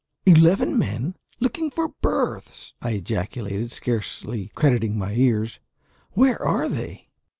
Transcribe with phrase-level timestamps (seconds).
[0.25, 1.15] "Eleven men!
[1.39, 5.59] looking for berths!" I ejaculated, scarcely crediting my ears.
[6.13, 7.11] "Where are they?"